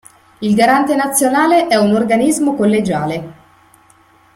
Il 0.39 0.55
Garante 0.55 0.95
nazionale 0.95 1.67
è 1.67 1.75
un 1.75 1.93
organismo 1.93 2.55
collegiale. 2.55 3.33